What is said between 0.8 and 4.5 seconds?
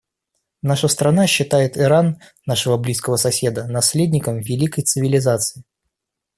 страна считает Иран— нашего близкого соседа— наследником